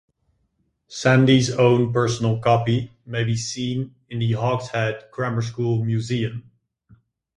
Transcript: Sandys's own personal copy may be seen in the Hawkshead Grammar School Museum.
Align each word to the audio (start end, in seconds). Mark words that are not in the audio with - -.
Sandys's 0.87 1.55
own 1.59 1.93
personal 1.93 2.39
copy 2.39 2.91
may 3.05 3.23
be 3.23 3.37
seen 3.37 3.93
in 4.09 4.17
the 4.17 4.31
Hawkshead 4.31 5.03
Grammar 5.11 5.43
School 5.43 5.85
Museum. 5.85 6.49